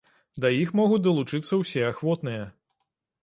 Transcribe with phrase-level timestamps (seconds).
[0.43, 2.43] Да іх могуць далучыцца ўсе ахвотныя.